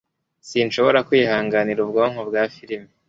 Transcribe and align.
Sinshobora 0.49 0.99
kwihanganira 1.07 1.79
ubwoko 1.81 2.19
bwa 2.29 2.43
firime 2.53 2.89